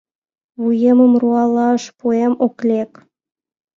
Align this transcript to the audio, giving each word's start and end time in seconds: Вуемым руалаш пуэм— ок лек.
Вуемым 0.61 1.13
руалаш 1.21 1.83
пуэм— 1.97 2.31
ок 2.45 2.55
лек. 2.69 2.91